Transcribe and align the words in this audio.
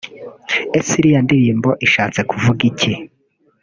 Ese 0.79 0.91
iriya 0.99 1.19
ndirimbo 1.25 1.69
ishatse 1.85 2.19
kuvuga 2.29 2.61
iki 2.71 2.91